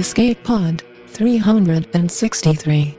[0.00, 2.96] Escape Pod 363.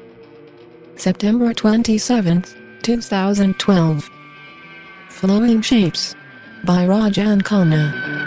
[0.95, 4.09] September 27th, 2012.
[5.09, 6.13] Flowing Shapes
[6.63, 8.20] by Rajan Khanna.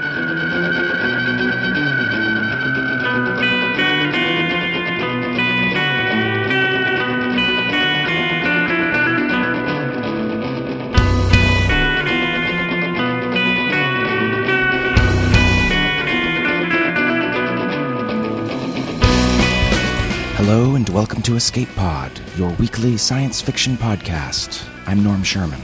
[20.54, 24.64] Hello and welcome to Escape Pod, your weekly science fiction podcast.
[24.86, 25.60] I'm Norm Sherman.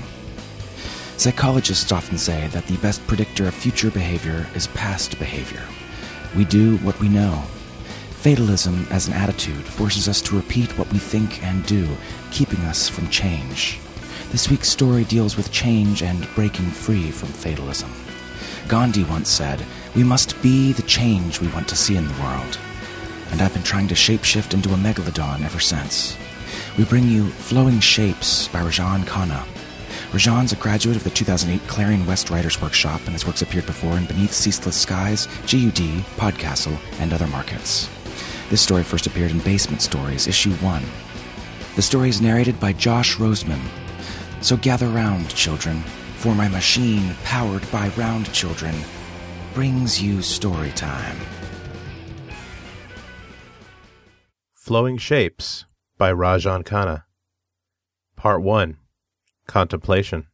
[1.17, 5.63] Psychologists often say that the best predictor of future behavior is past behavior.
[6.37, 7.41] We do what we know.
[8.23, 11.87] Fatalism as an attitude forces us to repeat what we think and do,
[12.33, 13.79] keeping us from change.
[14.33, 17.93] This week's story deals with change and breaking free from fatalism.
[18.67, 22.59] Gandhi once said, We must be the change we want to see in the world
[23.31, 26.17] and I've been trying to shapeshift into a megalodon ever since.
[26.77, 29.45] We bring you Flowing Shapes by Rajan Khanna.
[30.13, 33.97] Rajan's a graduate of the 2008 Clarion West Writers Workshop, and his works appeared before
[33.97, 37.89] in Beneath Ceaseless Skies, GUD, Podcastle, and other markets.
[38.51, 40.83] This story first appeared in Basement Stories, Issue 1.
[41.77, 43.61] The story is narrated by Josh Roseman.
[44.41, 45.83] So gather round, children,
[46.17, 48.75] for my machine, powered by round children,
[49.55, 51.17] brings you story time.
[54.71, 55.65] Flowing Shapes
[55.99, 57.03] by Rajan Khanna.
[58.15, 58.77] Part 1
[59.49, 60.29] Contemplation.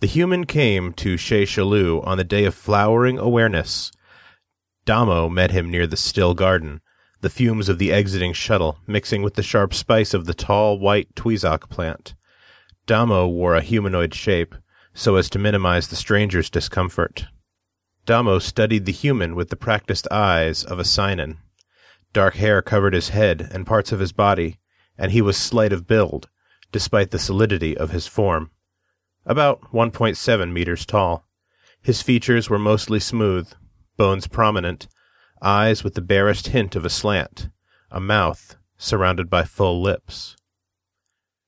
[0.00, 3.90] The human came to Chez Chalou on the day of flowering awareness.
[4.84, 6.82] Damo met him near the still garden,
[7.22, 11.14] the fumes of the exiting shuttle mixing with the sharp spice of the tall white
[11.14, 12.14] tweezok plant.
[12.84, 14.54] Damo wore a humanoid shape,
[14.92, 17.24] so as to minimize the stranger's discomfort.
[18.04, 21.38] Damo studied the human with the practiced eyes of a Sinan.
[22.12, 24.58] Dark hair covered his head and parts of his body,
[24.98, 26.28] and he was slight of build,
[26.72, 28.50] despite the solidity of his form.
[29.24, 31.26] About 1.7 meters tall.
[31.80, 33.52] His features were mostly smooth,
[33.96, 34.88] bones prominent,
[35.40, 37.48] eyes with the barest hint of a slant,
[37.90, 40.36] a mouth surrounded by full lips.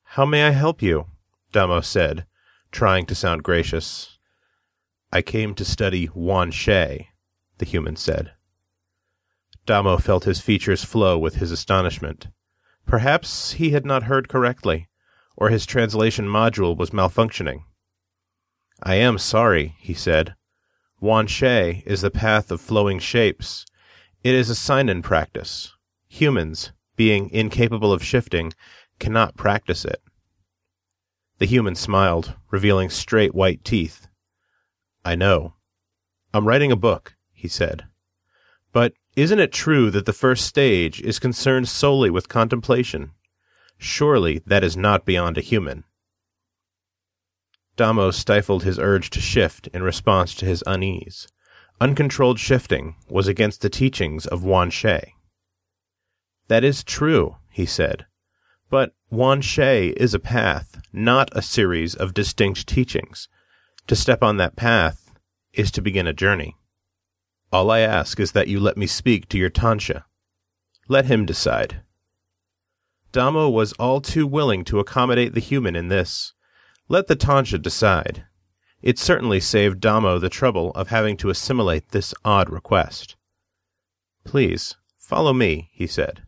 [0.04, 1.06] How may I help you?
[1.52, 2.26] Damo said,
[2.70, 4.18] trying to sound gracious.
[5.10, 7.08] I came to study Wan Shay,
[7.58, 8.32] the human said.
[9.64, 12.28] Damo felt his features flow with his astonishment.
[12.86, 14.88] Perhaps he had not heard correctly,
[15.36, 17.62] or his translation module was malfunctioning.
[18.82, 20.34] I am sorry, he said.
[21.00, 23.64] Wan Shay is the path of flowing shapes.
[24.24, 25.72] It is a Sinan practice.
[26.08, 28.52] Humans, being incapable of shifting,
[28.98, 30.02] cannot practice it.
[31.38, 34.06] The human smiled, revealing straight white teeth.
[35.04, 35.54] I know.
[36.34, 37.84] I'm writing a book, he said.
[38.72, 43.12] But isn't it true that the first stage is concerned solely with contemplation?
[43.76, 45.84] Surely that is not beyond a human.
[47.76, 51.28] Damo stifled his urge to shift in response to his unease.
[51.80, 55.14] Uncontrolled shifting was against the teachings of Wan Shay.
[56.48, 58.06] That is true, he said.
[58.70, 63.28] But Wan Shay is a path, not a series of distinct teachings.
[63.88, 65.12] To step on that path
[65.52, 66.56] is to begin a journey.
[67.52, 70.06] All I ask is that you let me speak to your Tancha.
[70.88, 71.82] Let him decide.
[73.12, 76.32] Damo was all too willing to accommodate the human in this.
[76.88, 78.24] Let the Tancha decide.
[78.80, 83.16] It certainly saved Damo the trouble of having to assimilate this odd request.
[84.24, 86.22] Please, follow me, he said.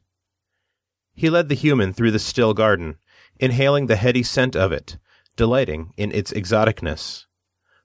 [1.14, 2.98] He led the human through the still garden,
[3.40, 4.98] inhaling the heady scent of it,
[5.36, 7.24] delighting in its exoticness.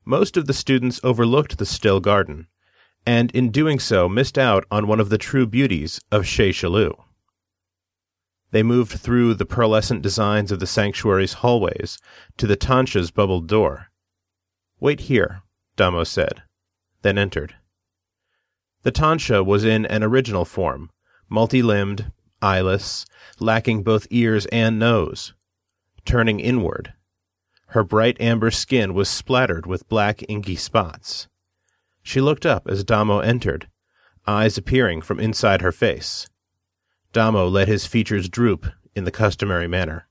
[0.03, 2.47] Most of the students overlooked the still garden,
[3.05, 6.63] and in doing so missed out on one of the true beauties of Chez.
[8.51, 11.99] They moved through the pearlescent designs of the sanctuary's hallways
[12.37, 13.91] to the Tancha's bubbled door.
[14.79, 15.43] Wait here,
[15.75, 16.43] Damo said,
[17.01, 17.55] then entered.
[18.83, 20.89] The Tancha was in an original form,
[21.29, 22.11] multi-limbed,
[22.41, 23.05] eyeless,
[23.39, 25.33] lacking both ears and nose,
[26.05, 26.93] turning inward.
[27.67, 31.27] Her bright amber skin was splattered with black inky spots.
[32.09, 33.69] She looked up as Damo entered,
[34.25, 36.27] eyes appearing from inside her face.
[37.13, 38.65] Damo let his features droop
[38.95, 40.07] in the customary manner.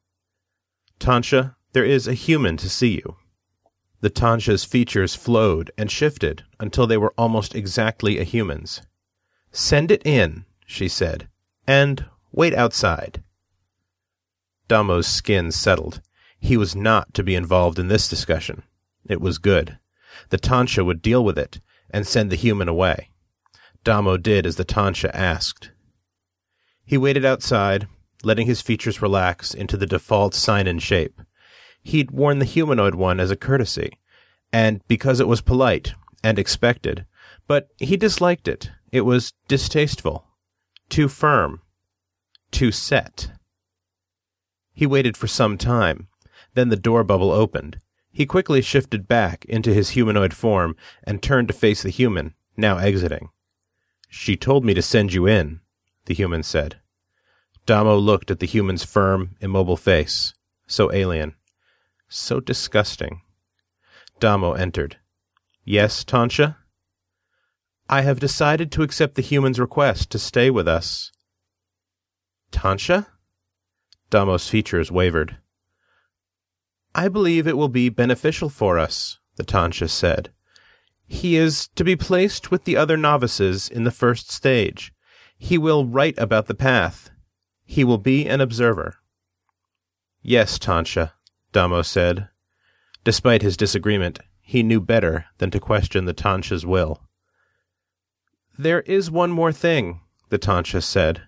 [1.00, 3.16] Tancha, there is a human to see you.
[4.00, 8.80] The Tancha's features flowed and shifted until they were almost exactly a human's.
[9.50, 11.28] Send it in, she said,
[11.66, 13.24] and wait outside.
[14.68, 16.00] Damo's skin settled.
[16.38, 18.62] He was not to be involved in this discussion.
[19.08, 19.80] It was good.
[20.28, 23.10] The Tancha would deal with it, and send the human away.
[23.84, 25.70] Damo did as the Tancha asked.
[26.84, 27.86] He waited outside,
[28.22, 31.20] letting his features relax into the default Sinan shape.
[31.82, 33.98] He'd worn the humanoid one as a courtesy,
[34.52, 35.94] and because it was polite
[36.24, 37.06] and expected,
[37.46, 38.70] but he disliked it.
[38.90, 40.26] It was distasteful,
[40.88, 41.60] too firm,
[42.50, 43.30] too set.
[44.72, 46.08] He waited for some time.
[46.54, 47.80] Then the door bubble opened.
[48.18, 50.74] He quickly shifted back into his humanoid form
[51.04, 53.28] and turned to face the human, now exiting.
[54.08, 55.60] She told me to send you in,
[56.06, 56.80] the human said.
[57.64, 60.34] Damo looked at the human's firm, immobile face.
[60.66, 61.36] So alien.
[62.08, 63.20] So disgusting.
[64.18, 64.96] Damo entered.
[65.64, 66.56] Yes, Tancha?
[67.88, 71.12] I have decided to accept the human's request to stay with us.
[72.50, 73.06] Tancha?
[74.10, 75.38] Damo's features wavered.
[76.98, 80.30] I believe it will be beneficial for us, the Tancha said.
[81.06, 84.92] He is to be placed with the other novices in the first stage.
[85.38, 87.10] He will write about the path.
[87.64, 88.96] He will be an observer.
[90.22, 91.12] Yes, Tancha,
[91.52, 92.30] Damo said.
[93.04, 97.04] Despite his disagreement, he knew better than to question the Tancha's will.
[98.58, 101.22] There is one more thing, the Tancha said.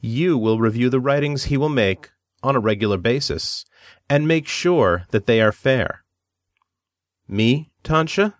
[0.00, 2.08] You will review the writings he will make
[2.42, 3.64] on a regular basis
[4.08, 6.04] and make sure that they are fair.
[7.28, 8.34] Me, Tancha?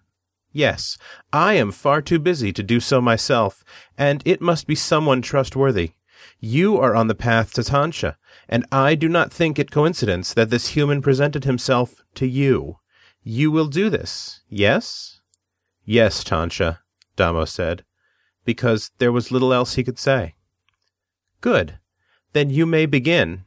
[0.52, 0.98] Yes,
[1.32, 3.64] I am far too busy to do so myself,
[3.96, 5.92] and it must be someone trustworthy.
[6.38, 8.16] You are on the path to Tancha,
[8.48, 12.78] and I do not think it coincidence that this human presented himself to you.
[13.22, 15.20] You will do this, yes?
[15.84, 16.80] Yes, Tancha,
[17.16, 17.84] Damo said,
[18.44, 20.34] because there was little else he could say.
[21.40, 21.78] Good.
[22.32, 23.44] Then you may begin.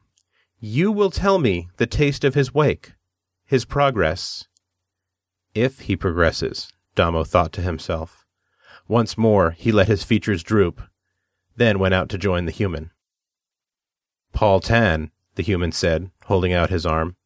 [0.58, 2.94] You will tell me the taste of his wake,
[3.44, 4.48] his progress.
[5.54, 8.24] If he progresses, Damo thought to himself.
[8.88, 10.80] Once more he let his features droop,
[11.56, 12.90] then went out to join the human.
[14.32, 17.16] Paul Tan, the human said, holding out his arm.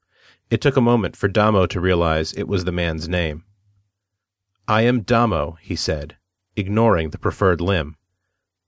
[0.50, 3.44] It took a moment for Damo to realize it was the man's name.
[4.66, 6.16] I am Damo, he said,
[6.56, 7.96] ignoring the preferred limb.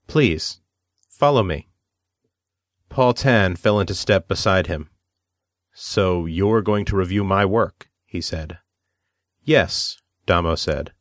[0.06, 0.60] Please,
[1.08, 1.68] follow me.
[2.92, 4.90] Paul Tan fell into step beside him.
[5.72, 8.58] So you're going to review my work, he said.
[9.42, 9.96] Yes,
[10.26, 10.92] Damo said.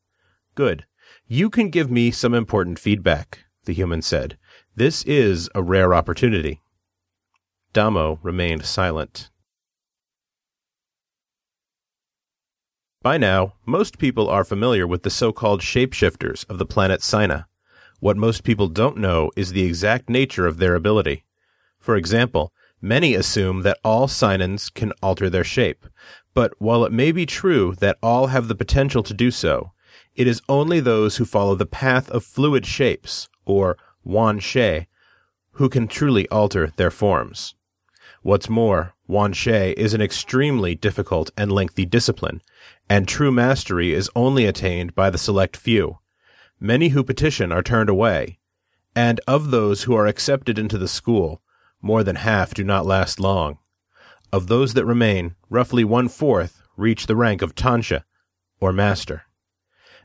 [0.56, 0.86] Good.
[1.28, 4.38] You can give me some important feedback, the human said.
[4.74, 6.62] This is a rare opportunity.
[7.74, 9.30] Damo remained silent.
[13.02, 17.48] By now, most people are familiar with the so-called shapeshifters of the planet Sina.
[18.00, 21.26] What most people don't know is the exact nature of their ability.
[21.82, 25.88] For example, many assume that all Sinans can alter their shape,
[26.36, 29.72] but while it may be true that all have the potential to do so,
[30.16, 34.88] it is only those who follow the path of fluid shapes, or Wan She,
[35.54, 37.56] who can truly alter their forms.
[38.22, 42.44] What's more, Wan She is an extremely difficult and lengthy discipline,
[42.88, 45.98] and true mastery is only attained by the select few.
[46.60, 48.38] Many who petition are turned away,
[48.96, 51.42] and of those who are accepted into the school,
[51.82, 53.58] more than half do not last long.
[54.32, 58.06] Of those that remain, roughly one fourth reach the rank of Tancha,
[58.60, 59.24] or Master.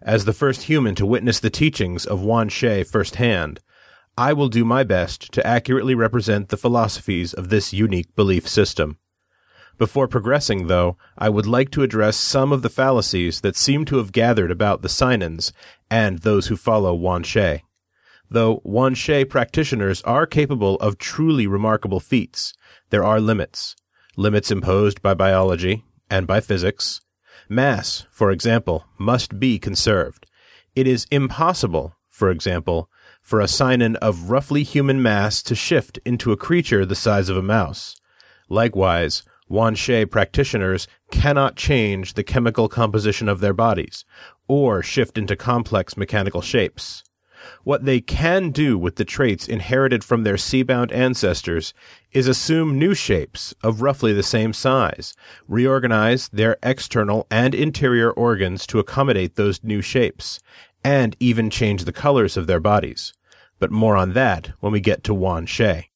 [0.03, 3.61] As the first human to witness the teachings of Wan She firsthand,
[4.19, 8.99] I will do my best to accurately represent the philosophies of this unique belief system.
[9.79, 13.99] Before progressing, though, I would like to address some of the fallacies that seem to
[13.99, 15.53] have gathered about the Sinans
[15.91, 17.63] and those who follow Wan She.
[18.29, 22.55] Though Wan She practitioners are capable of truly remarkable feats,
[22.91, 23.77] there are limits.
[24.17, 27.01] Limits imposed by biology and by physics.
[27.49, 30.27] Mass, for example, must be conserved.
[30.75, 32.91] It is impossible, for example,
[33.23, 37.37] for a Sinan of roughly human mass to shift into a creature the size of
[37.37, 38.01] a mouse.
[38.49, 44.05] Likewise, Wan She practitioners cannot change the chemical composition of their bodies,
[44.49, 47.05] or shift into complex mechanical shapes.
[47.65, 51.75] What they can do with the traits inherited from their sea-bound ancestors
[52.13, 55.15] is assume new shapes of roughly the same size,
[55.47, 60.41] reorganize their external and interior organs to accommodate those new shapes,
[60.85, 63.13] and even change the colors of their bodies.
[63.59, 65.91] But more on that when we get to Wan She.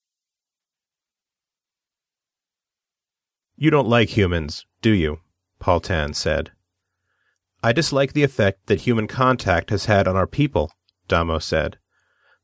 [3.57, 5.21] You don't like humans, do you?
[5.59, 6.53] Paul Tan said.
[7.63, 10.73] I dislike the effect that human contact has had on our people,
[11.11, 11.77] Damo said.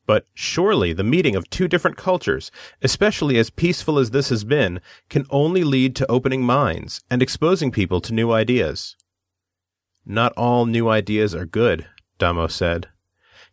[0.06, 2.50] But surely the meeting of two different cultures,
[2.82, 7.70] especially as peaceful as this has been, can only lead to opening minds and exposing
[7.70, 8.96] people to new ideas.
[10.04, 11.86] Not all new ideas are good,
[12.18, 12.88] Damo said.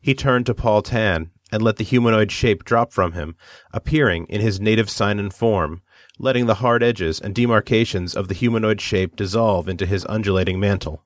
[0.02, 3.36] He turned to Paul Tan and let the humanoid shape drop from him,
[3.72, 5.84] appearing in his native Sinan form,
[6.18, 11.04] letting the hard edges and demarcations of the humanoid shape dissolve into his undulating mantle.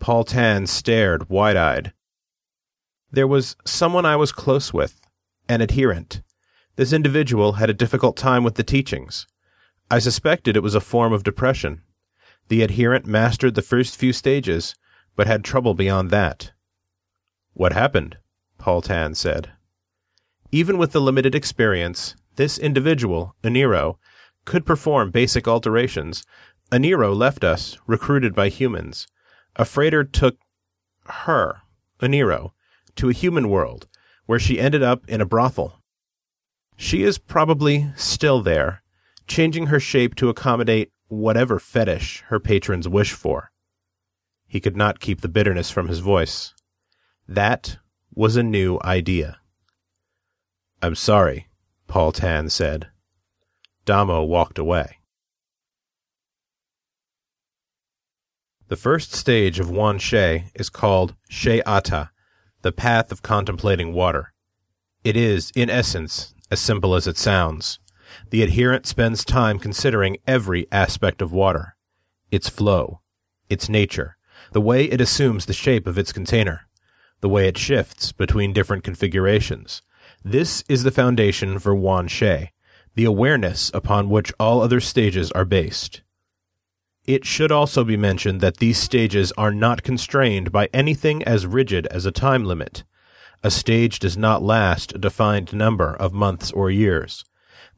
[0.00, 1.92] Paul Tan stared wide eyed.
[3.14, 4.98] There was someone I was close with,
[5.46, 6.22] an adherent.
[6.76, 9.26] This individual had a difficult time with the teachings.
[9.90, 11.82] I suspected it was a form of depression.
[12.48, 14.74] The adherent mastered the first few stages,
[15.14, 16.52] but had trouble beyond that.
[17.52, 18.16] What happened?
[18.56, 19.50] Paul Tan said.
[20.50, 23.98] Even with the limited experience, this individual, Aniro,
[24.46, 26.24] could perform basic alterations.
[26.70, 29.06] Aniro left us, recruited by humans.
[29.56, 30.38] A freighter took
[31.04, 31.60] her,
[32.00, 32.52] Aniro,
[32.96, 33.88] to a human world,
[34.26, 35.82] where she ended up in a brothel.
[36.76, 38.82] She is probably still there,
[39.26, 43.50] changing her shape to accommodate whatever fetish her patrons wish for.
[44.46, 46.54] He could not keep the bitterness from his voice.
[47.28, 47.78] That
[48.14, 49.38] was a new idea.
[50.82, 51.48] I'm sorry,
[51.86, 52.88] Paul Tan said.
[53.84, 54.98] Damo walked away.
[58.68, 62.10] The first stage of Wan She is called She Ata,
[62.62, 64.32] the path of contemplating water.
[65.04, 67.80] It is, in essence, as simple as it sounds.
[68.30, 71.76] The adherent spends time considering every aspect of water
[72.30, 73.02] its flow,
[73.50, 74.16] its nature,
[74.52, 76.62] the way it assumes the shape of its container,
[77.20, 79.82] the way it shifts between different configurations.
[80.24, 82.50] This is the foundation for Wan She,
[82.94, 86.02] the awareness upon which all other stages are based.
[87.06, 91.86] It should also be mentioned that these stages are not constrained by anything as rigid
[91.88, 92.84] as a time limit.
[93.42, 97.24] A stage does not last a defined number of months or years.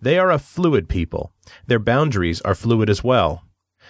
[0.01, 1.33] They are a fluid people.
[1.67, 3.45] Their boundaries are fluid as well.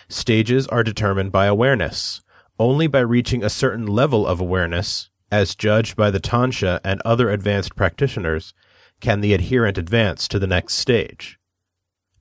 [0.09, 2.23] Stages are determined by awareness.
[2.59, 7.29] Only by reaching a certain level of awareness as judged by the Tancha and other
[7.29, 8.55] advanced practitioners,
[9.01, 11.41] can the adherent advance to the next stage.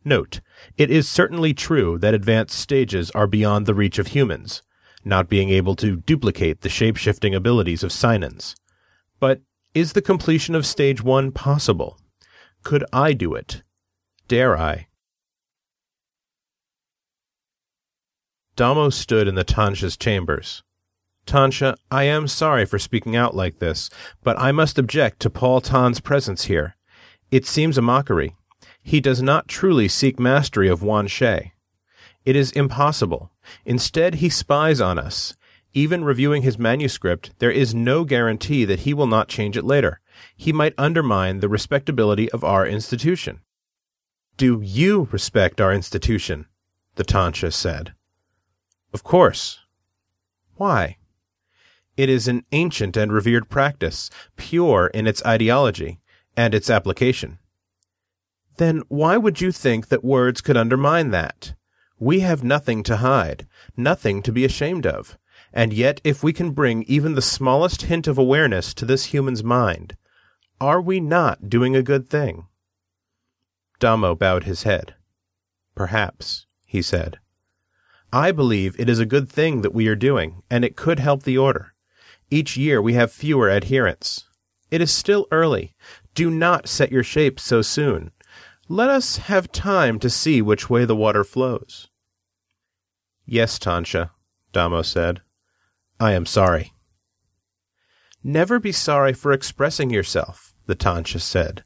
[0.05, 0.41] Note,
[0.77, 4.61] it is certainly true that advanced stages are beyond the reach of humans,
[5.05, 8.55] not being able to duplicate the shape-shifting abilities of Sinans.
[9.19, 9.41] But
[9.73, 11.99] is the completion of stage one possible?
[12.63, 13.63] Could I do it?
[14.27, 14.87] Dare I?
[18.55, 20.63] Damo stood in the Tancha's chambers.
[21.25, 23.89] Tancha, I am sorry for speaking out like this,
[24.23, 26.75] but I must object to Paul Tan's presence here.
[27.31, 28.35] It seems a mockery.
[28.83, 31.53] He does not truly seek mastery of Wan She.
[32.25, 33.31] It is impossible.
[33.65, 35.35] Instead, he spies on us.
[35.73, 39.99] Even reviewing his manuscript, there is no guarantee that he will not change it later.
[40.35, 43.41] He might undermine the respectability of our institution.
[44.37, 46.45] Do you respect our institution?
[46.95, 47.93] The Tancha said.
[48.93, 49.59] Of course.
[50.55, 50.97] Why?
[51.97, 55.99] It is an ancient and revered practice, pure in its ideology
[56.37, 57.39] and its application.
[58.57, 61.53] Then why would you think that words could undermine that?
[61.99, 65.17] We have nothing to hide, nothing to be ashamed of.
[65.51, 69.43] And yet, if we can bring even the smallest hint of awareness to this human's
[69.43, 69.95] mind,
[70.59, 72.47] are we not doing a good thing?
[73.79, 74.95] Damo bowed his head.
[75.75, 77.19] Perhaps, he said.
[78.11, 81.23] I believe it is a good thing that we are doing, and it could help
[81.23, 81.73] the order.
[82.29, 84.25] Each year we have fewer adherents.
[84.71, 85.75] It is still early.
[86.15, 88.11] Do not set your shape so soon.
[88.73, 91.91] Let us have time to see which way the water flows.
[93.23, 94.09] Yes, Tancha,
[94.51, 95.21] Damo said.
[95.99, 96.73] I am sorry.
[98.23, 101.63] Never be sorry for expressing yourself, the Tancha said.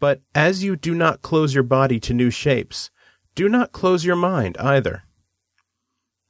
[0.00, 2.90] But as you do not close your body to new shapes,
[3.36, 5.04] do not close your mind either.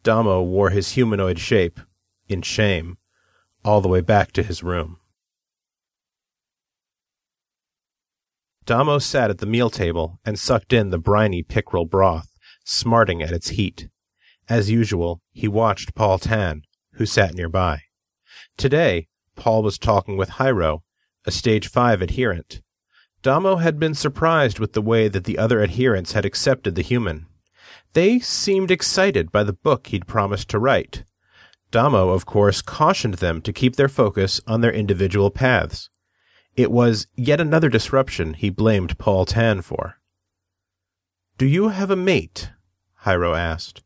[0.02, 1.81] Damo wore his humanoid shape,
[2.28, 2.99] in shame,
[3.64, 4.99] all the way back to his room.
[8.64, 12.28] Damo sat at the meal table and sucked in the briny pickerel broth,
[12.64, 13.88] smarting at its heat.
[14.49, 16.62] As usual, he watched Paul Tan,
[16.95, 17.83] who sat nearby.
[18.57, 20.83] Today, Paul was talking with Hyro,
[21.25, 22.61] a stage 5 adherent.
[23.23, 27.26] Damo had been surprised with the way that the other adherents had accepted the human.
[27.95, 31.04] They seemed excited by the book he'd promised to write.
[31.71, 35.88] Damo, of course, cautioned them to keep their focus on their individual paths.
[36.54, 39.99] It was yet another disruption he blamed Paul Tan for.
[41.38, 42.50] Do you have a mate?
[43.04, 43.82] Hyro asked.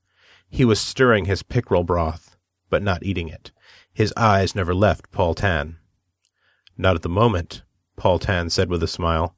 [0.48, 2.36] He was stirring his pickerel broth,
[2.68, 3.52] but not eating it.
[3.92, 5.78] His eyes never left Paul Tan.
[6.76, 7.62] Not at the moment,
[7.96, 9.36] Paul Tan said with a smile.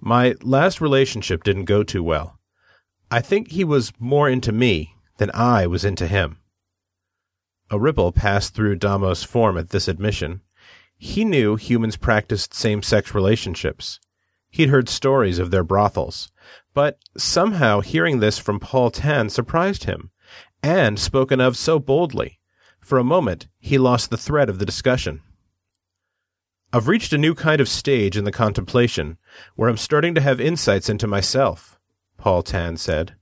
[0.00, 2.40] My last relationship didn't go too well.
[3.10, 6.38] I think he was more into me than I was into him.
[7.70, 10.40] A ripple passed through Damo's form at this admission.
[11.04, 13.98] He knew humans practiced same sex relationships.
[14.50, 16.30] He'd heard stories of their brothels.
[16.74, 20.12] But somehow hearing this from Paul Tan surprised him,
[20.62, 22.38] and spoken of so boldly.
[22.78, 25.22] For a moment, he lost the thread of the discussion.
[26.72, 29.18] I've reached a new kind of stage in the contemplation,
[29.56, 31.80] where I'm starting to have insights into myself,
[32.16, 33.16] Paul Tan said.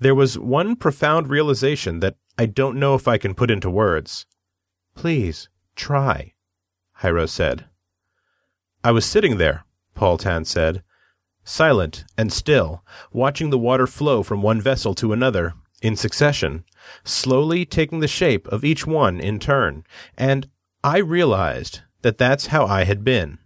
[0.00, 4.26] There was one profound realization that I don't know if I can put into words.
[4.96, 6.34] Please, try,
[7.02, 7.66] Hiro said.
[8.84, 9.64] I was sitting there,
[9.94, 10.82] Paul Tan said,
[11.44, 16.64] silent and still, watching the water flow from one vessel to another, in succession,
[17.04, 19.84] slowly taking the shape of each one in turn,
[20.16, 20.48] and
[20.84, 23.38] I realized that that's how I had been,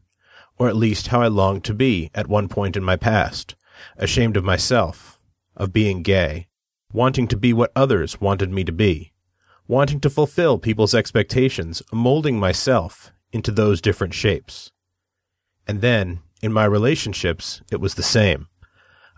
[0.58, 3.54] or at least how I longed to be at one point in my past,
[3.96, 5.20] ashamed of myself,
[5.56, 6.48] of being gay,
[6.92, 9.12] wanting to be what others wanted me to be,
[9.68, 14.70] wanting to fulfill people's expectations, molding myself into those different shapes.
[15.66, 18.46] And then, in my relationships, it was the same.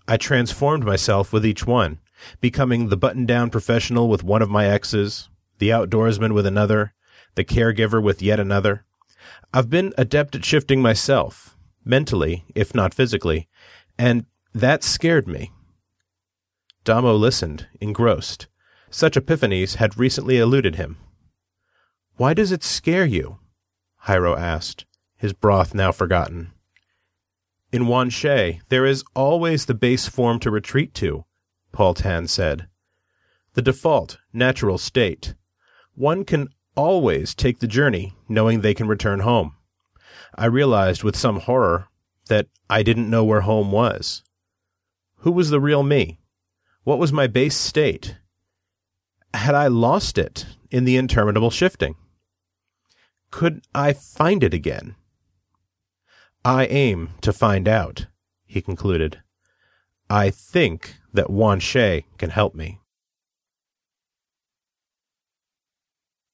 [0.09, 2.01] I transformed myself with each one,
[2.41, 6.95] becoming the button down professional with one of my exes, the outdoorsman with another,
[7.35, 8.87] the caregiver with yet another.
[9.53, 11.55] I've been adept at shifting myself,
[11.85, 13.49] mentally, if not physically,
[13.99, 15.53] and that scared me.
[16.85, 18.47] Damo listened, engrossed.
[18.89, 20.97] Such epiphanies had recently eluded him.
[22.17, 23.41] Why does it scare you?
[24.07, 24.85] Hiro asked,
[25.17, 26.53] his broth now forgotten.
[27.73, 31.25] In Wan Shay, there is always the base form to retreat to,
[31.73, 32.69] Paul Tan said.
[33.55, 35.35] The default, natural state.
[35.95, 39.57] One can always take the journey knowing they can return home.
[40.35, 41.89] I realized with some horror
[42.29, 44.23] that I didn't know where home was.
[45.19, 46.21] Who was the real me?
[46.85, 48.17] What was my base state?
[49.35, 51.97] Had I lost it in the interminable shifting?
[53.31, 54.97] Could I find it again?
[56.45, 58.07] I aim to find out,
[58.45, 59.21] he concluded.
[60.09, 62.79] I think that Wan Shay can help me.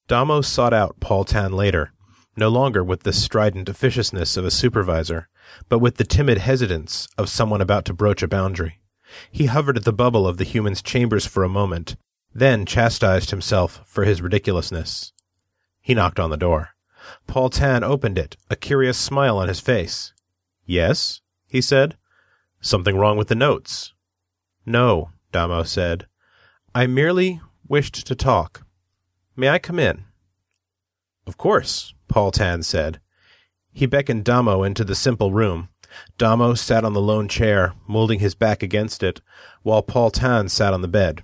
[0.06, 1.92] Damo sought out Paul Tan later,
[2.36, 5.28] no longer with the strident officiousness of a supervisor,
[5.68, 8.80] but with the timid hesitance of someone about to broach a boundary.
[9.30, 11.96] He hovered at the bubble of the human's chambers for a moment,
[12.34, 15.12] then chastised himself for his ridiculousness.
[15.80, 16.70] He knocked on the door.
[17.26, 20.12] Paul Tan opened it, a curious smile on his face.
[20.64, 21.20] Yes?
[21.48, 21.96] he said.
[22.60, 23.92] Something wrong with the notes?
[24.64, 26.06] No, Damo said.
[26.74, 28.66] I merely wished to talk.
[29.36, 30.04] May I come in?
[31.26, 33.00] Of course, Paul Tan said.
[33.72, 35.68] He beckoned Damo into the simple room.
[36.18, 39.20] Damo sat on the lone chair, molding his back against it,
[39.62, 41.22] while Paul Tan sat on the bed.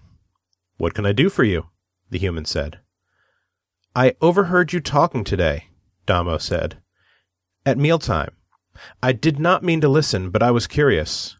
[0.76, 1.66] What can I do for you?
[2.10, 2.80] the human said.
[3.94, 5.67] I overheard you talking today,
[6.08, 6.78] Damo said.
[7.66, 8.30] At mealtime.
[9.02, 11.36] I did not mean to listen, but I was curious.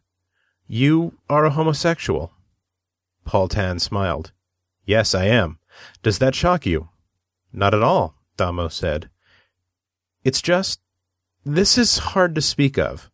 [0.66, 2.34] You are a homosexual.
[3.24, 4.32] Paul Tan smiled.
[4.84, 5.58] Yes, I am.
[6.02, 6.90] Does that shock you?
[7.50, 9.08] Not at all, Damo said.
[10.22, 10.80] It's just,
[11.46, 13.10] this is hard to speak of.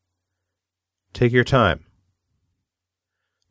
[1.12, 1.85] Take your time.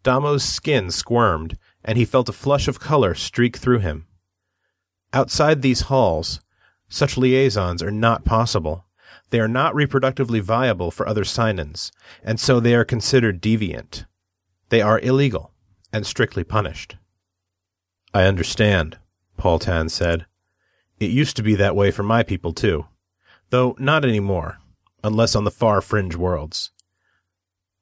[0.04, 4.08] Damo's skin squirmed, and he felt a flush of color streak through him.
[5.14, 6.42] Outside these halls,
[6.94, 8.86] such liaisons are not possible.
[9.32, 11.90] They are not reproductively viable for other Sinans,
[12.24, 14.06] and so they are considered deviant.
[14.70, 15.52] They are illegal
[15.92, 16.98] and strictly punished.
[18.14, 19.00] I understand,
[19.38, 20.28] Paul Tan said.
[21.00, 22.86] It used to be that way for my people, too.
[23.50, 24.60] Though not any more,
[25.04, 26.70] unless on the far fringe worlds.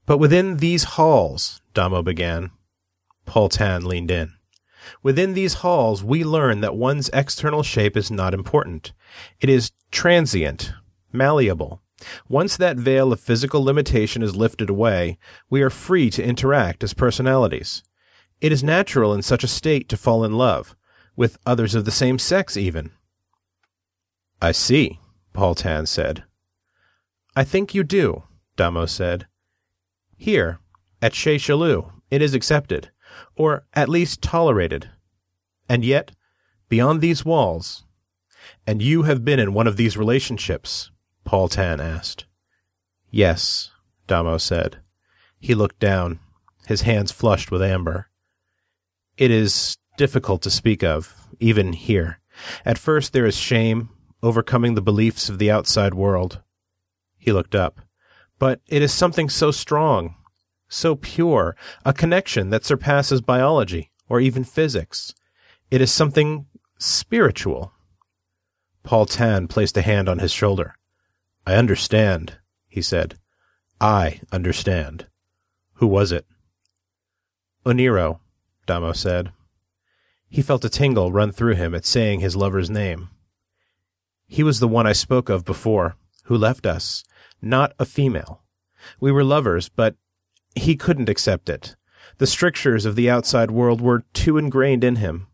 [0.06, 2.52] But within these halls, Damo began.
[3.26, 4.34] Paul Tan leaned in.
[5.04, 8.94] Within these halls, we learn that one's external shape is not important.
[9.40, 10.74] It is transient,
[11.12, 11.82] malleable.
[12.28, 15.18] Once that veil of physical limitation is lifted away,
[15.50, 17.84] we are free to interact as personalities.
[18.40, 20.76] It is natural in such a state to fall in love,
[21.16, 22.92] with others of the same sex even.
[24.42, 25.00] I see,
[25.34, 26.24] Paul Tan said.
[27.36, 28.24] I think you do,
[28.56, 29.28] Damo said.
[30.18, 30.60] Here,
[31.02, 31.38] at Chez
[32.10, 32.90] it is accepted
[33.36, 34.90] or at least tolerated.
[35.68, 36.12] And yet,
[36.70, 37.86] beyond these walls,
[38.66, 40.92] and you have been in one of these relationships?
[41.24, 42.26] Paul Tan asked.
[43.10, 43.72] Yes,
[44.08, 44.80] Damo said.
[45.40, 46.20] He looked down,
[46.68, 48.10] his hands flushed with amber.
[49.18, 52.20] It is difficult to speak of, even here.
[52.66, 53.90] At first there is shame,
[54.24, 56.42] overcoming the beliefs of the outside world.
[57.18, 57.82] He looked up.
[58.40, 60.16] But it is something so strong,
[60.72, 61.56] so pure,
[61.86, 65.14] a connection that surpasses biology or even physics.
[65.70, 66.46] It is something
[66.80, 67.74] spiritual.
[68.84, 70.76] Paul Tan placed a hand on his shoulder.
[71.46, 73.20] I understand, he said.
[73.80, 75.08] I understand.
[75.76, 76.26] Who was it?
[77.66, 78.20] Oniro,
[78.66, 79.32] Damo said.
[80.30, 83.10] He felt a tingle run through him at saying his lover's name.
[84.28, 87.04] He was the one I spoke of before, who left us,
[87.42, 88.42] not a female.
[89.00, 89.96] We were lovers, but
[90.56, 91.76] he couldn't accept it.
[92.18, 95.28] The strictures of the outside world were too ingrained in him.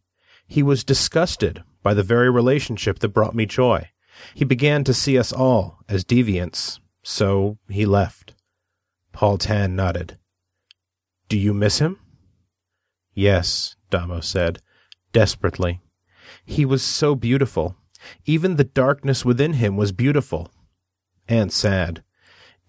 [0.47, 3.89] He was disgusted by the very relationship that brought me joy.
[4.33, 8.33] He began to see us all as deviants, so he left.
[9.11, 10.17] Paul Tan nodded.
[11.29, 11.99] Do you miss him?
[13.13, 14.61] Yes, Damo said,
[15.11, 15.81] desperately.
[16.45, 17.75] He was so beautiful.
[18.25, 20.51] Even the darkness within him was beautiful
[21.27, 22.03] and sad.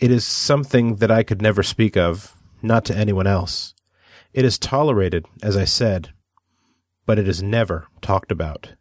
[0.00, 3.74] It is something that I could never speak of, not to anyone else.
[4.32, 6.10] It is tolerated, as I said,
[7.06, 8.74] but it is never talked about.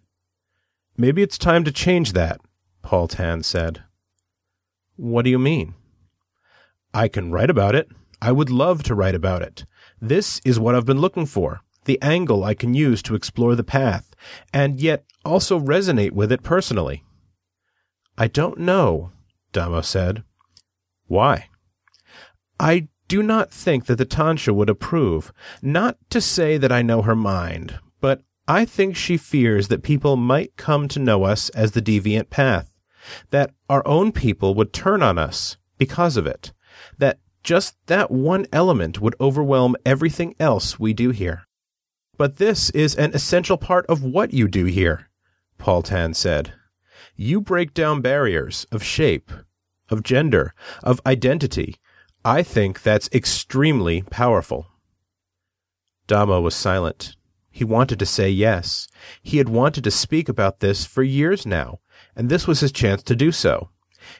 [0.97, 2.41] Maybe it's time to change that,
[2.81, 3.83] Paul Tan said.
[4.95, 5.75] What do you mean?
[6.93, 7.87] I can write about it.
[8.21, 9.65] I would love to write about it.
[10.01, 13.63] This is what I've been looking for the angle I can use to explore the
[13.63, 14.13] path,
[14.53, 17.03] and yet also resonate with it personally.
[18.17, 19.11] I don't know,
[19.53, 20.23] Damo said.
[21.07, 21.47] Why?
[22.59, 25.31] I do not think that the Tancha would approve.
[25.61, 30.15] Not to say that I know her mind, but I think she fears that people
[30.15, 32.71] might come to know us as the deviant path,
[33.31, 36.53] that our own people would turn on us because of it,
[36.97, 41.47] that just that one element would overwhelm everything else we do here.
[42.17, 45.09] But this is an essential part of what you do here,
[45.57, 46.53] Paul Tan said.
[47.15, 49.31] You break down barriers of shape,
[49.89, 51.75] of gender, of identity.
[52.27, 54.67] I think that's extremely powerful.
[56.07, 57.15] Damo was silent.
[57.49, 58.89] He wanted to say yes.
[59.23, 61.79] He had wanted to speak about this for years now,
[62.17, 63.69] and this was his chance to do so.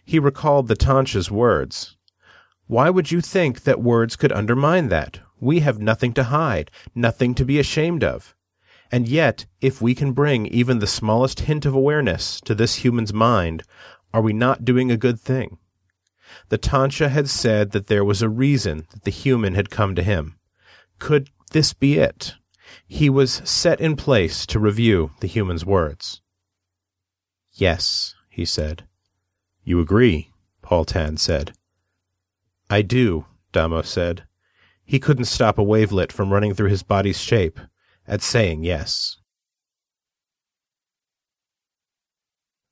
[0.05, 1.97] He recalled the Tancha's words.
[2.67, 5.19] Why would you think that words could undermine that?
[5.41, 8.37] We have nothing to hide, nothing to be ashamed of.
[8.89, 13.11] And yet, if we can bring even the smallest hint of awareness to this human's
[13.11, 13.63] mind,
[14.13, 15.57] are we not doing a good thing?
[16.49, 20.03] The Tancha had said that there was a reason that the human had come to
[20.03, 20.37] him.
[20.99, 22.35] Could this be it?
[22.87, 26.21] He was set in place to review the human's words.
[27.53, 28.85] Yes, he said.
[29.63, 31.53] You agree, Paul Tan said.
[32.69, 34.23] I do, Damo said.
[34.83, 37.59] He couldn't stop a wavelet from running through his body's shape
[38.07, 39.17] at saying yes.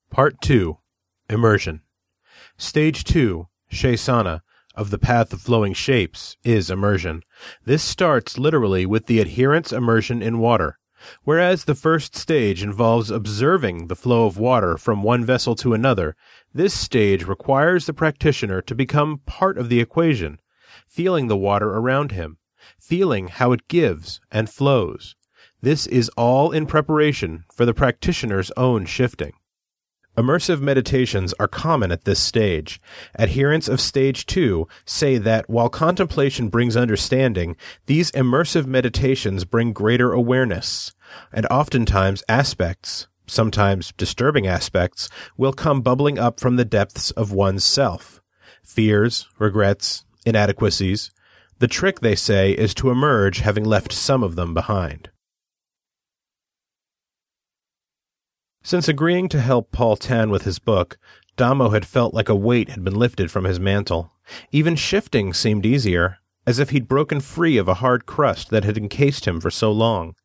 [0.10, 0.78] Part 2
[1.30, 1.82] Immersion
[2.58, 4.40] Stage 2 Shesana,
[4.76, 7.22] of the Path of Flowing Shapes is immersion.
[7.66, 10.80] This starts literally with the adherent's immersion in water.
[11.26, 16.16] Whereas the first stage involves observing the flow of water from one vessel to another,
[16.54, 20.40] this stage requires the practitioner to become part of the equation,
[20.88, 22.38] feeling the water around him,
[22.80, 25.18] feeling how it gives and flows.
[25.62, 29.34] This is all in preparation for the practitioner's own shifting.
[30.18, 32.80] Immersive meditations are common at this stage.
[33.20, 40.14] Adherents of stage two say that while contemplation brings understanding, these immersive meditations bring greater
[40.14, 40.94] awareness,
[41.34, 47.64] and oftentimes aspects, sometimes disturbing aspects, will come bubbling up from the depths of one's
[47.64, 48.22] self.
[48.64, 51.12] Fears, regrets, inadequacies.
[51.60, 55.10] The trick, they say, is to emerge having left some of them behind.
[58.66, 60.98] Since agreeing to help Paul Tan with his book,
[61.38, 64.12] Damo had felt like a weight had been lifted from his mantle.
[64.52, 68.76] Even shifting seemed easier, as if he'd broken free of a hard crust that had
[68.76, 70.16] encased him for so long.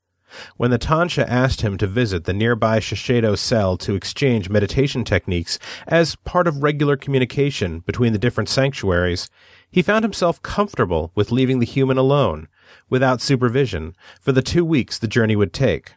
[0.57, 5.59] When the Tancha asked him to visit the nearby Shiseido cell to exchange meditation techniques
[5.87, 9.29] as part of regular communication between the different sanctuaries,
[9.71, 12.49] he found himself comfortable with leaving the human alone,
[12.89, 15.93] without supervision, for the two weeks the journey would take.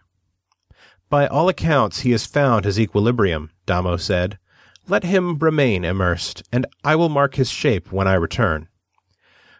[1.13, 4.39] By all accounts, he has found his equilibrium, Damo said.
[4.87, 8.67] Let him remain immersed, and I will mark his shape when I return.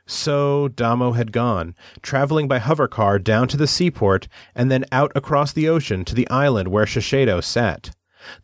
[0.07, 5.11] So Damo had gone, traveling by hover car down to the seaport and then out
[5.13, 7.91] across the ocean to the island where Shiseido sat.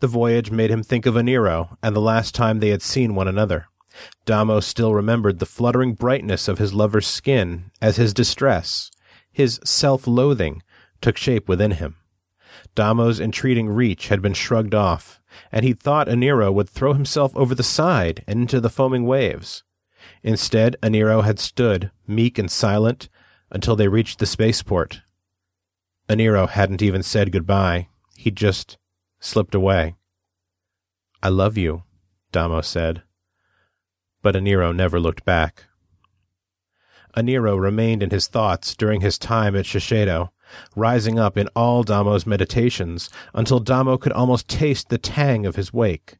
[0.01, 3.27] The voyage made him think of Oneiro and the last time they had seen one
[3.27, 3.65] another.
[4.25, 8.91] Damo still remembered the fluttering brightness of his lover's skin as his distress,
[9.31, 10.61] his self-loathing,
[11.01, 11.95] took shape within him.
[12.75, 17.53] Damo's entreating reach had been shrugged off, and he thought Oneiro would throw himself over
[17.53, 19.63] the side and into the foaming waves.
[20.23, 23.09] Instead, Oneiro had stood, meek and silent,
[23.49, 25.01] until they reached the spaceport.
[26.07, 27.87] Oneiro hadn't even said goodbye.
[28.15, 28.77] He'd just
[29.19, 29.95] slipped away.
[31.21, 31.83] I love you,
[32.31, 33.03] Damo said.
[34.21, 35.65] But Aniro never looked back.
[37.15, 40.29] Aniro remained in his thoughts during his time at Shiseido,
[40.75, 45.73] rising up in all Damo's meditations until Damo could almost taste the tang of his
[45.73, 46.17] wake.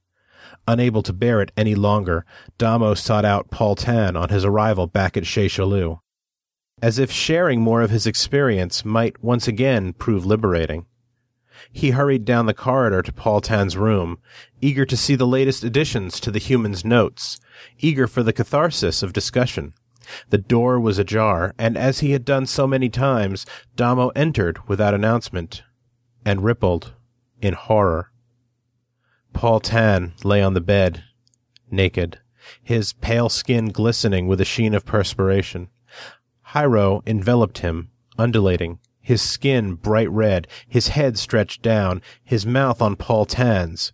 [0.68, 2.26] Unable to bear it any longer,
[2.58, 5.50] Damo sought out Paul Tan on his arrival back at Chez
[6.82, 10.86] as if sharing more of his experience might once again prove liberating.
[11.72, 14.20] He hurried down the corridor to Paul Tan's room,
[14.62, 17.40] eager to see the latest additions to the human's notes,
[17.80, 19.74] eager for the catharsis of discussion.
[20.30, 23.46] The door was ajar, and as he had done so many times,
[23.76, 25.64] Damo entered without announcement,
[26.26, 26.94] and rippled
[27.42, 28.12] in horror.
[29.34, 31.04] Paul Tan lay on the bed,
[31.72, 32.20] naked,
[32.64, 35.70] his pale skin glistening with a sheen of perspiration.
[36.50, 42.96] Hyro enveloped him, undulating, his skin bright red, his head stretched down, his mouth on
[42.96, 43.92] Paul Tan's.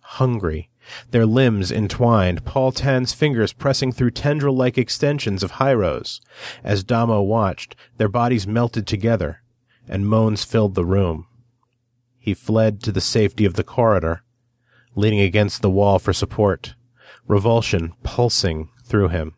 [0.00, 0.70] Hungry,
[1.10, 6.20] their limbs entwined, Paul Tan's fingers pressing through tendril-like extensions of Hyro's.
[6.62, 9.42] As Damo watched, their bodies melted together,
[9.88, 11.26] and moans filled the room.
[12.18, 14.22] He fled to the safety of the corridor,
[14.94, 16.74] leaning against the wall for support,
[17.26, 19.34] revulsion pulsing through him.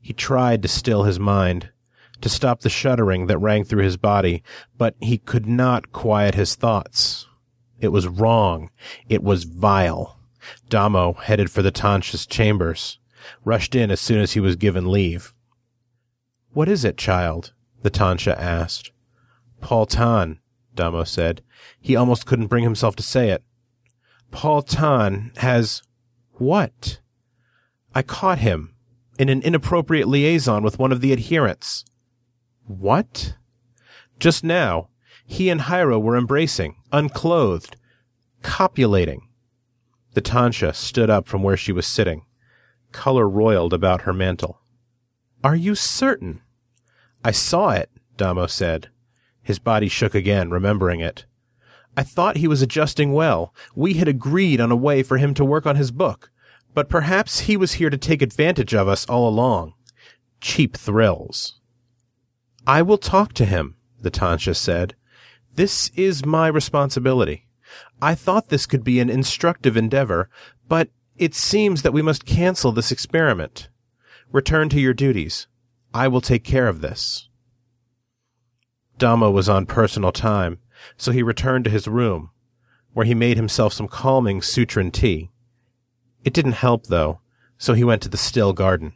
[0.00, 1.70] He tried to still his mind,
[2.20, 4.42] to stop the shuddering that rang through his body,
[4.76, 7.26] but he could not quiet his thoughts.
[7.80, 8.70] It was wrong.
[9.08, 10.18] It was vile.
[10.68, 12.98] Damo headed for the Tancha's chambers,
[13.44, 15.34] rushed in as soon as he was given leave.
[16.52, 17.52] What is it, child?
[17.82, 18.92] the Tancha asked.
[19.60, 20.40] Paul Tan,
[20.74, 21.42] Damo said.
[21.80, 23.42] He almost couldn't bring himself to say it.
[24.30, 25.82] Paul Tan has
[26.32, 27.00] what?
[27.94, 28.74] I caught him
[29.18, 31.84] in an inappropriate liaison with one of the adherents.
[32.66, 33.36] What?
[34.18, 34.88] Just now,
[35.24, 37.76] he and Hyro were embracing, unclothed,
[38.42, 39.28] copulating.
[40.14, 42.22] The Tancha stood up from where she was sitting.
[42.92, 44.60] Color roiled about her mantle.
[45.42, 46.40] Are you certain?
[47.24, 48.88] I saw it, Damo said.
[49.42, 51.26] His body shook again, remembering it.
[51.96, 53.54] I thought he was adjusting well.
[53.74, 56.30] We had agreed on a way for him to work on his book.
[56.72, 59.74] But perhaps he was here to take advantage of us all along.
[60.40, 61.60] Cheap thrills.
[62.66, 64.94] I will talk to him, the Tancha said.
[65.54, 67.43] This is my responsibility.
[68.00, 70.28] I thought this could be an instructive endeavor,
[70.68, 73.68] but it seems that we must cancel this experiment.
[74.30, 75.46] Return to your duties.
[75.92, 77.28] I will take care of this.
[78.98, 80.58] Damo was on personal time,
[80.96, 82.30] so he returned to his room,
[82.92, 85.30] where he made himself some calming Sutran tea.
[86.24, 87.20] It didn't help, though,
[87.58, 88.94] so he went to the still garden.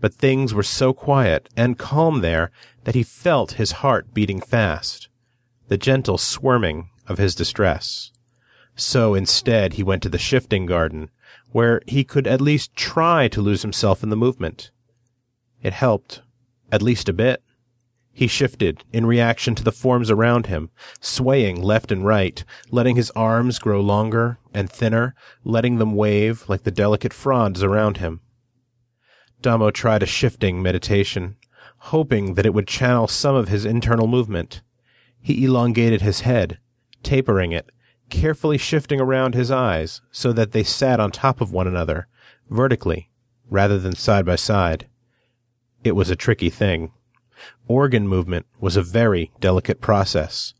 [0.00, 2.50] But things were so quiet and calm there
[2.84, 5.08] that he felt his heart beating fast,
[5.68, 8.12] the gentle swarming of his distress.
[8.76, 11.10] So instead he went to the shifting garden,
[11.50, 14.70] where he could at least try to lose himself in the movement.
[15.62, 16.22] It helped,
[16.70, 17.42] at least a bit.
[18.12, 23.10] He shifted in reaction to the forms around him, swaying left and right, letting his
[23.12, 28.20] arms grow longer and thinner, letting them wave like the delicate fronds around him.
[29.40, 31.36] Damo tried a shifting meditation,
[31.78, 34.62] hoping that it would channel some of his internal movement.
[35.20, 36.58] He elongated his head,
[37.02, 37.70] tapering it,
[38.10, 42.08] carefully shifting around his eyes so that they sat on top of one another,
[42.50, 43.10] vertically,
[43.50, 44.88] rather than side by side.
[45.84, 46.92] It was a tricky thing.
[47.66, 50.54] Organ movement was a very delicate process,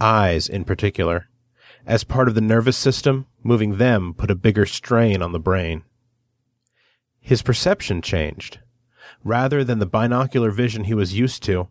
[0.00, 1.28] eyes in particular.
[1.86, 5.84] As part of the nervous system, moving them put a bigger strain on the brain.
[7.20, 8.58] His perception changed.
[9.22, 11.68] Rather than the binocular vision he was used to,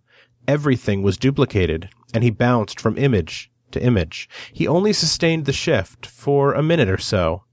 [0.47, 4.29] everything was duplicated, and he bounced from image to image.
[4.51, 7.43] He only sustained the shift for a minute or so,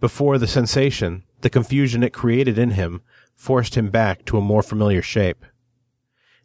[0.00, 3.02] before the sensation, the confusion it created in him,
[3.36, 5.44] forced him back to a more familiar shape.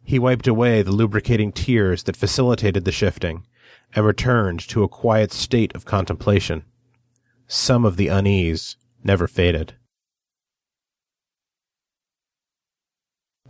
[0.02, 3.46] He wiped away the lubricating tears that facilitated the shifting,
[3.94, 6.64] and returned to a quiet state of contemplation.
[7.46, 9.74] Some of the unease never faded.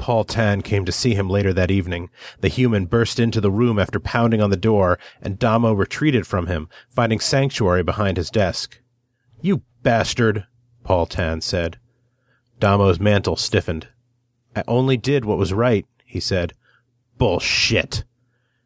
[0.01, 2.09] Paul Tan came to see him later that evening.
[2.41, 6.47] The human burst into the room after pounding on the door, and Damo retreated from
[6.47, 8.81] him, finding sanctuary behind his desk.
[9.43, 10.47] You bastard,
[10.85, 11.79] Paul Tan said.
[12.59, 13.89] Damo's mantle stiffened.
[14.57, 16.55] I only did what was right, he said.
[17.19, 18.05] Bullshit.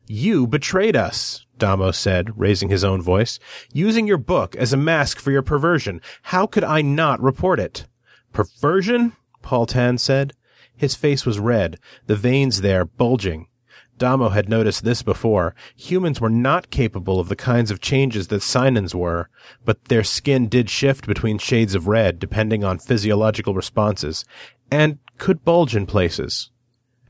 [0.07, 3.41] You betrayed us, Damo said, raising his own voice,
[3.73, 6.01] using your book as a mask for your perversion.
[6.23, 7.89] How could I not report it?
[8.33, 9.17] Perversion?
[9.43, 10.33] Paul Tan said.
[10.77, 13.49] His face was red, the veins there bulging.
[13.97, 15.55] Damo had noticed this before.
[15.77, 19.29] Humans were not capable of the kinds of changes that Sinans were,
[19.65, 24.25] but their skin did shift between shades of red depending on physiological responses,
[24.71, 26.51] and could bulge in places.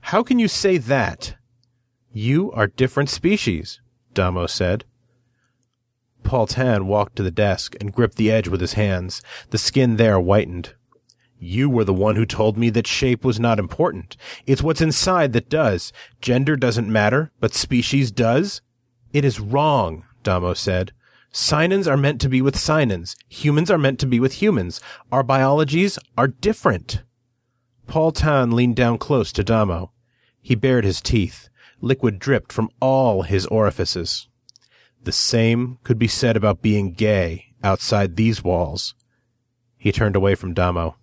[0.00, 1.36] How can you say that?
[2.12, 3.80] You are different species,
[4.12, 4.84] Damo said.
[6.22, 9.22] Paul Tan walked to the desk and gripped the edge with his hands.
[9.50, 10.74] The skin there whitened.
[11.44, 14.16] You were the one who told me that shape was not important.
[14.46, 15.92] It's what's inside that does.
[16.22, 18.62] Gender doesn't matter, but species does?
[19.12, 20.92] It is wrong, Damo said.
[21.34, 23.14] Sinans are meant to be with Sinans.
[23.28, 24.80] Humans are meant to be with humans.
[25.12, 27.02] Our biologies are different.
[27.86, 29.92] Paul Tan leaned down close to Damo.
[30.40, 31.50] He bared his teeth.
[31.82, 34.28] Liquid dripped from all his orifices.
[35.02, 38.94] The same could be said about being gay outside these walls.
[39.76, 40.96] He turned away from Damo.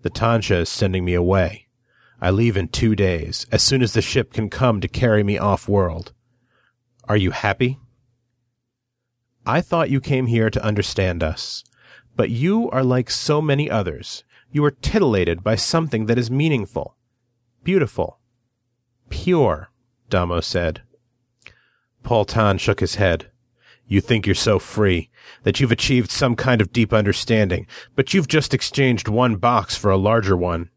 [0.00, 1.66] The Tancha is sending me away.
[2.20, 5.38] I leave in two days, as soon as the ship can come to carry me
[5.38, 6.12] off world.
[7.08, 7.78] Are you happy?
[9.46, 11.64] I thought you came here to understand us.
[12.16, 14.24] But you are like so many others.
[14.50, 16.96] You are titillated by something that is meaningful,
[17.62, 18.18] beautiful,
[19.08, 19.70] pure,
[20.10, 20.82] Damo said.
[22.02, 23.30] Paul Tan shook his head.
[23.86, 25.10] You think you're so free,
[25.42, 29.90] that you've achieved some kind of deep understanding, but you've just exchanged one box for
[29.90, 30.70] a larger one.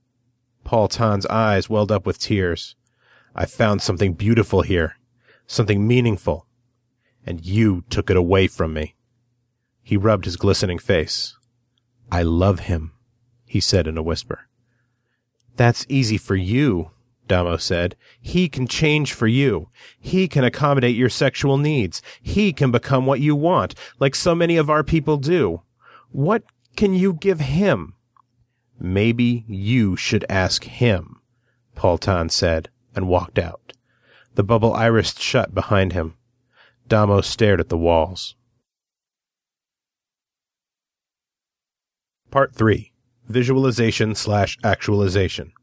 [0.64, 2.76] Paul Tan's eyes welled up with tears.
[3.36, 4.98] I found something beautiful here,
[5.48, 6.46] something meaningful,
[7.26, 8.96] and you took it away from me.
[9.84, 11.38] He rubbed his glistening face.
[12.12, 12.92] I love him,
[13.46, 14.48] he said in a whisper.
[15.56, 16.92] That's easy for you,
[17.32, 17.96] Damo said.
[18.20, 19.70] He can change for you.
[19.98, 22.02] He can accommodate your sexual needs.
[22.22, 25.62] He can become what you want, like so many of our people do.
[26.10, 26.44] What
[26.76, 27.94] can you give him?
[28.78, 31.22] Maybe you should ask him,
[31.74, 33.72] Paul Tan said, and walked out.
[34.36, 36.16] The bubble irised shut behind him.
[36.90, 38.36] Damo stared at the walls.
[42.30, 42.92] Part 3
[43.30, 45.54] Visualization slash Actualization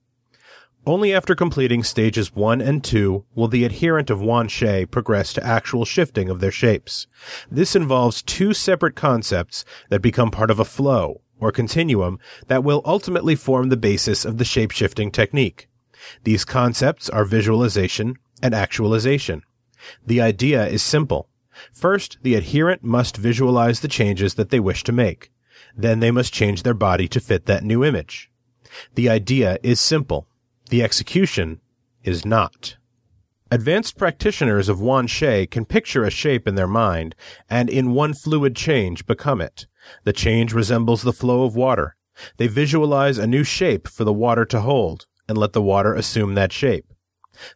[0.89, 5.47] only after completing stages 1 and 2 will the adherent of Wan Shui progress to
[5.47, 7.07] actual shifting of their shapes.
[7.51, 12.83] This involves two separate concepts that become part of a flow, or continuum, that will
[12.85, 15.69] ultimately form the basis of the shape-shifting technique.
[16.25, 19.43] These concepts are visualization and actualization.
[20.07, 21.29] The idea is simple.
[21.73, 25.33] First, the adherent must visualize the changes that they wish to make.
[25.77, 28.31] Then they must change their body to fit that new image.
[28.95, 30.28] The idea is simple.
[30.71, 31.63] The execution
[32.03, 32.77] is not.
[33.51, 37.15] Advanced practitioners of Wan Shui can picture a shape in their mind
[37.49, 39.67] and in one fluid change become it.
[40.05, 41.97] The change resembles the flow of water.
[42.37, 46.35] They visualize a new shape for the water to hold and let the water assume
[46.35, 46.93] that shape.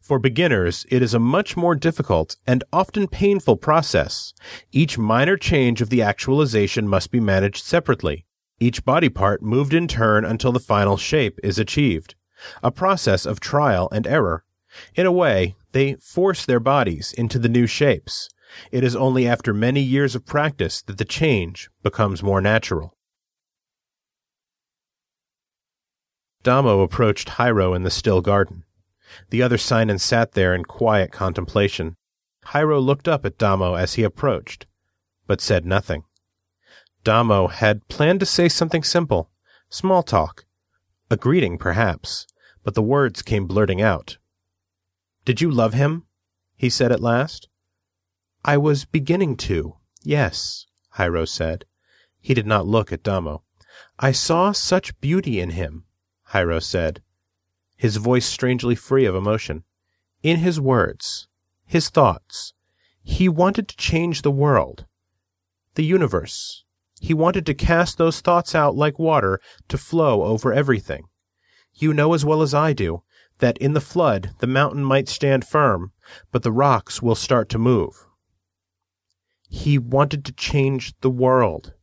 [0.00, 4.32] For beginners, it is a much more difficult and often painful process.
[4.70, 8.24] Each minor change of the actualization must be managed separately,
[8.58, 12.14] each body part moved in turn until the final shape is achieved
[12.62, 14.44] a process of trial and error.
[14.94, 18.28] In a way, they force their bodies into the new shapes.
[18.70, 22.96] It is only after many years of practice that the change becomes more natural.
[26.42, 28.64] Damo approached Hyro in the still garden.
[29.30, 31.96] The other Sinan sat there in quiet contemplation.
[32.46, 34.66] Hyro looked up at Damo as he approached,
[35.26, 36.04] but said nothing.
[37.04, 39.30] Damo had planned to say something simple,
[39.68, 40.44] small talk,
[41.10, 42.26] a greeting perhaps,
[42.64, 44.18] but the words came blurting out.
[45.24, 46.06] Did you love him?
[46.56, 47.48] he said at last.
[48.44, 51.64] I was beginning to, yes, Hiro said.
[52.20, 53.42] He did not look at Damo.
[53.98, 55.84] I saw such beauty in him,
[56.32, 57.02] Hiro said,
[57.76, 59.64] his voice strangely free of emotion.
[60.22, 61.26] In his words,
[61.66, 62.54] his thoughts,
[63.02, 64.86] he wanted to change the world,
[65.74, 66.64] the universe.
[67.00, 71.08] He wanted to cast those thoughts out like water to flow over everything.
[71.74, 73.02] You know as well as I do
[73.38, 75.92] that in the flood the mountain might stand firm,
[76.30, 78.06] but the rocks will start to move.
[79.48, 81.74] He wanted to change the world,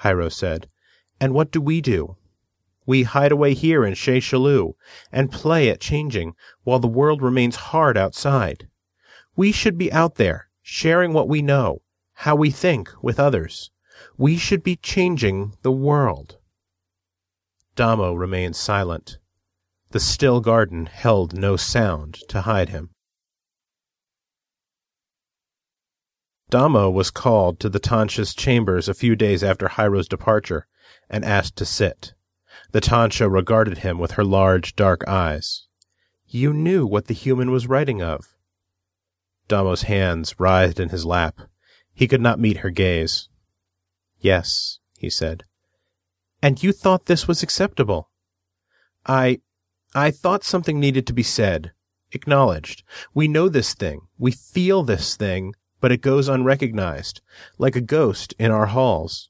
[0.00, 0.68] Hyro said.
[1.20, 2.16] And what do we do?
[2.86, 4.32] We hide away here in Chez
[5.12, 6.34] and play at changing
[6.64, 8.68] while the world remains hard outside.
[9.36, 11.82] We should be out there, sharing what we know,
[12.14, 13.70] how we think with others.
[14.16, 16.38] We should be changing the world.
[17.76, 19.18] Damo remained silent.
[19.92, 22.90] The still garden held no sound to hide him.
[26.50, 30.66] Damo was called to the Tancha's chambers a few days after Hiro's departure
[31.08, 32.12] and asked to sit.
[32.72, 35.66] The Tancha regarded him with her large, dark eyes.
[36.26, 38.34] You knew what the human was writing of,
[39.48, 41.38] Damo's hands writhed in his lap.
[41.92, 43.28] He could not meet her gaze.
[44.18, 45.44] Yes, he said.
[46.40, 48.10] And you thought this was acceptable?
[49.04, 49.40] I.
[49.94, 51.72] I thought something needed to be said,
[52.12, 52.82] acknowledged.
[53.12, 54.02] We know this thing.
[54.18, 57.20] We feel this thing, but it goes unrecognized,
[57.58, 59.28] like a ghost in our halls.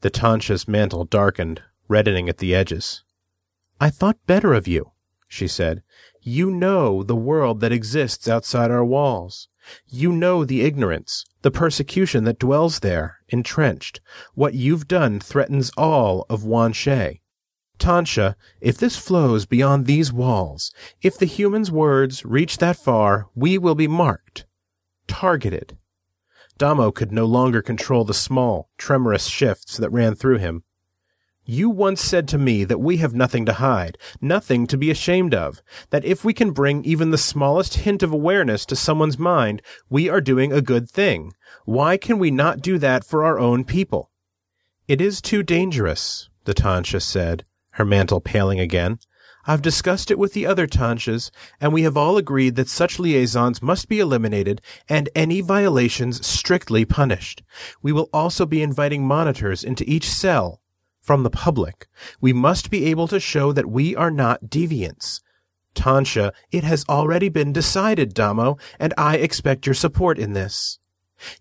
[0.00, 3.04] The Tancha's mantle darkened, reddening at the edges.
[3.80, 4.92] I thought better of you,
[5.28, 5.82] she said.
[6.20, 9.48] You know the world that exists outside our walls.
[9.86, 14.00] You know the ignorance, the persecution that dwells there, entrenched.
[14.34, 17.20] What you've done threatens all of Wan Wanshe.
[17.78, 20.72] Tancha, if this flows beyond these walls,
[21.02, 24.46] if the human's words reach that far, we will be marked,
[25.06, 25.76] targeted.
[26.56, 30.62] Damo could no longer control the small, tremorous shifts that ran through him.
[31.46, 35.34] You once said to me that we have nothing to hide, nothing to be ashamed
[35.34, 39.60] of, that if we can bring even the smallest hint of awareness to someone's mind,
[39.90, 41.34] we are doing a good thing.
[41.66, 44.10] Why can we not do that for our own people?
[44.88, 47.44] It is too dangerous, the Tancha said,
[47.74, 48.98] her mantle paling again.
[49.46, 53.60] I've discussed it with the other Tanchas, and we have all agreed that such liaisons
[53.60, 57.42] must be eliminated and any violations strictly punished.
[57.82, 60.62] We will also be inviting monitors into each cell
[61.02, 61.86] from the public.
[62.20, 65.20] We must be able to show that we are not deviants.
[65.74, 70.78] Tancha, it has already been decided, Damo, and I expect your support in this.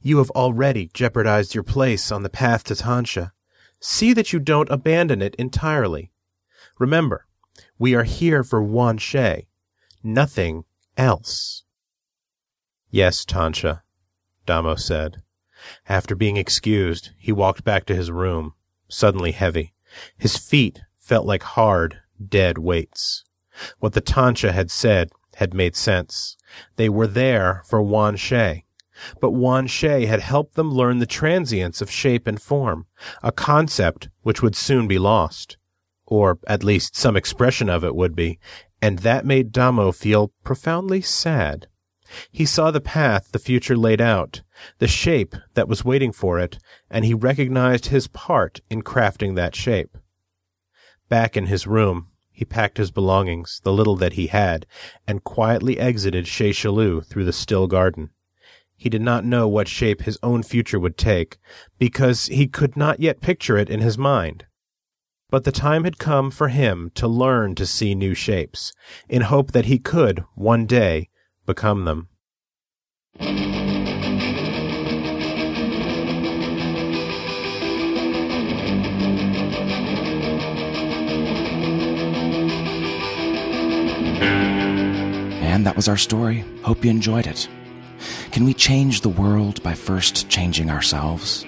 [0.02, 3.32] You have already jeopardized your place on the path to Tancha.
[3.80, 6.12] See that you don't abandon it entirely.
[6.84, 7.26] Remember,
[7.80, 9.48] we are here for Wan She,
[10.04, 10.66] nothing
[10.98, 11.64] else.
[12.90, 13.84] Yes, Tancha,
[14.46, 15.22] Damo said.
[15.88, 18.54] After being excused, he walked back to his room
[18.90, 19.74] suddenly heavy.
[20.18, 23.24] His feet felt like hard, dead weights.
[23.80, 26.36] What the Tancha had said had made sense.
[26.76, 28.66] They were there for Wan She.
[29.22, 32.88] But Wan She had helped them learn the transience of shape and form,
[33.24, 35.56] a concept which would soon be lost.
[36.14, 38.38] Or at least some expression of it would be,
[38.80, 41.66] and that made Damo feel profoundly sad.
[42.32, 44.44] He saw the path the future laid out,
[44.78, 49.56] the shape that was waiting for it, and he recognized his part in crafting that
[49.56, 49.98] shape.
[51.10, 54.68] Back in his room, he packed his belongings, the little that he had,
[55.08, 58.12] and quietly exited Chez Chaloux through the still garden.
[58.76, 61.40] He did not know what shape his own future would take,
[61.80, 64.46] because he could not yet picture it in his mind.
[65.34, 68.72] But the time had come for him to learn to see new shapes,
[69.10, 71.10] in hope that he could, one day,
[71.48, 72.10] become them.
[85.42, 86.46] And that was our story.
[86.62, 87.50] Hope you enjoyed it.
[88.32, 91.44] Can we change the world by first changing ourselves?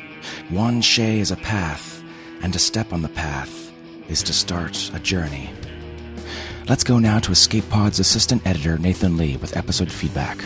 [0.49, 2.03] Wan She is a path,
[2.41, 3.64] and a step on the path
[4.07, 5.49] is to start a journey.
[6.67, 10.43] Let's go now to Escape Pod's assistant editor, Nathan Lee, with episode feedback.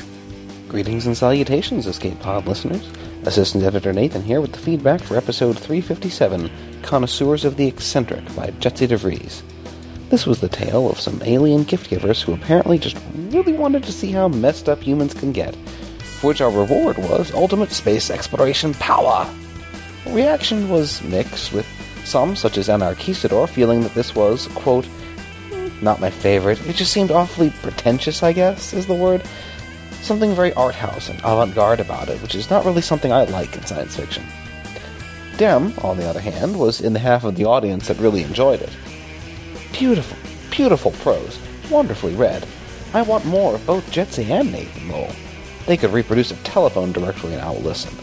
[0.68, 2.90] Greetings and salutations, Escape Pod listeners.
[3.26, 6.50] Assistant Editor Nathan here with the feedback for episode 357
[6.84, 9.42] Connoisseurs of the Eccentric by Jetse DeVries.
[10.10, 13.92] This was the tale of some alien gift givers who apparently just really wanted to
[13.92, 15.54] see how messed up humans can get,
[16.20, 19.30] for which our reward was ultimate space exploration power.
[20.08, 21.68] Reaction was mixed, with
[22.10, 24.88] some, such as Anarchistador, feeling that this was, quote,
[25.82, 26.66] not my favorite.
[26.68, 29.24] It just seemed awfully pretentious, I guess, is the word.
[30.02, 33.24] Something very art house and avant garde about it, which is not really something I
[33.26, 34.26] like in science fiction.
[35.38, 38.62] Dem, on the other hand, was in the half of the audience that really enjoyed
[38.62, 38.76] it.
[39.72, 40.18] Beautiful,
[40.50, 41.40] beautiful prose,
[41.70, 42.46] wonderfully read.
[42.94, 45.16] I want more of both Jetse and Nathan Lowell.
[45.66, 47.96] They could reproduce a telephone directory and I will listen.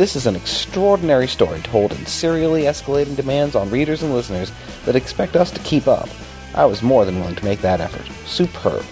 [0.00, 4.50] This is an extraordinary story told in serially escalating demands on readers and listeners
[4.86, 6.08] that expect us to keep up
[6.54, 8.10] I was more than willing to make that effort.
[8.26, 8.82] Superb.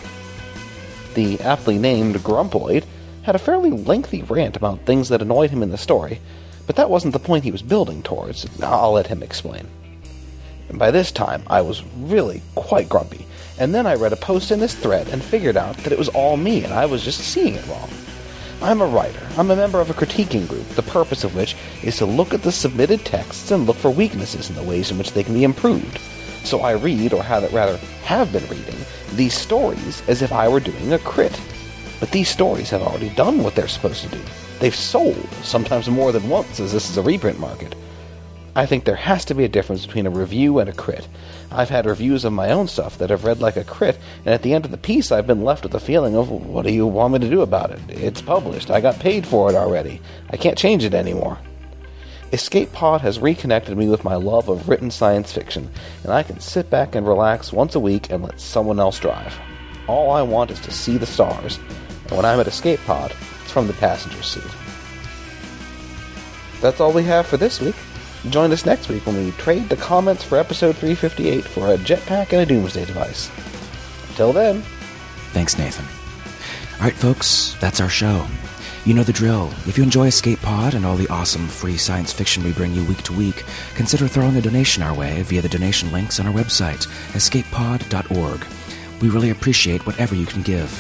[1.15, 2.85] The aptly named Grumpoid
[3.23, 6.21] had a fairly lengthy rant about things that annoyed him in the story,
[6.67, 8.47] but that wasn't the point he was building towards.
[8.63, 9.67] I'll let him explain.
[10.69, 13.25] And by this time, I was really quite grumpy,
[13.59, 16.11] and then I read a post in this thread and figured out that it was
[16.11, 17.89] all me and I was just seeing it wrong.
[18.61, 19.25] I'm a writer.
[19.37, 21.55] I'm a member of a critiquing group, the purpose of which
[21.85, 24.99] is to look at the submitted texts and look for weaknesses in the ways in
[24.99, 25.99] which they can be improved.
[26.43, 28.75] So I read, or rather have been reading,
[29.13, 31.41] these stories as if I were doing a crit.
[32.01, 34.21] But these stories have already done what they're supposed to do.
[34.59, 37.77] They've sold, sometimes more than once, as this is a reprint market.
[38.57, 41.07] I think there has to be a difference between a review and a crit.
[41.53, 44.43] I've had reviews of my own stuff that have read like a crit, and at
[44.43, 46.87] the end of the piece, I've been left with the feeling of, what do you
[46.87, 47.81] want me to do about it?
[47.89, 48.71] It's published.
[48.71, 50.01] I got paid for it already.
[50.31, 51.39] I can't change it anymore.
[52.33, 55.71] Escape Pod has reconnected me with my love of written science fiction,
[56.03, 59.35] and I can sit back and relax once a week and let someone else drive.
[59.87, 61.59] All I want is to see the stars,
[62.09, 64.45] and when I'm at Escape Pod, it's from the passenger seat.
[66.61, 67.77] That's all we have for this week.
[68.31, 72.33] Join us next week when we trade the comments for episode 358 for a jetpack
[72.33, 73.31] and a doomsday device.
[74.11, 74.63] Until then,
[75.33, 75.85] Thanks, Nathan.
[76.79, 78.27] All right, folks, that's our show.
[78.85, 79.51] You know the drill.
[79.67, 82.85] If you enjoy Escape Pod and all the awesome free science fiction we bring you
[82.85, 83.45] week to week,
[83.75, 88.47] consider throwing a donation our way via the donation links on our website, escapepod.org.
[89.03, 90.71] We really appreciate whatever you can give.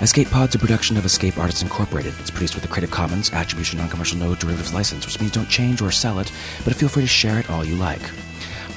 [0.00, 2.14] Escape Pod's a production of Escape Artists Incorporated.
[2.18, 5.80] It's produced with a Creative Commons Attribution Non-Commercial No Derivatives License, which means don't change
[5.80, 6.32] or sell it,
[6.64, 8.02] but feel free to share it all you like.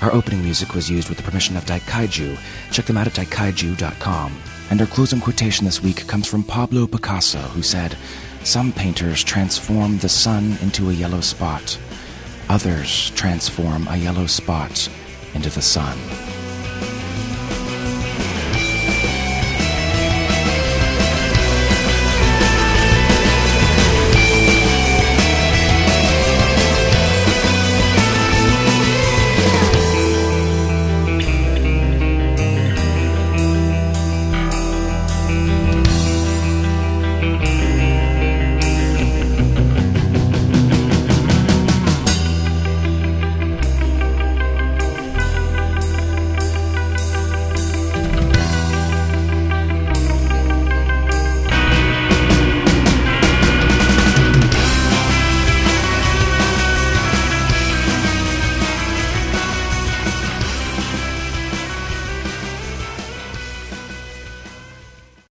[0.01, 2.37] Our opening music was used with the permission of Daikaiju.
[2.71, 4.37] Check them out at daikaiju.com.
[4.69, 7.97] And our closing quotation this week comes from Pablo Picasso, who said,
[8.43, 11.79] Some painters transform the sun into a yellow spot.
[12.47, 14.87] Others transform a yellow spot
[15.33, 15.97] into the sun.